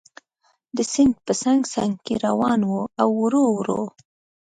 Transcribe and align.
د 0.75 0.77
سیند 0.91 1.15
په 1.25 1.33
څنګ 1.43 1.59
څنګ 1.73 1.93
کې 2.05 2.13
روان 2.25 2.59
و 2.69 2.73
او 3.01 3.09
ورو 3.21 3.43
ورو. 3.55 3.81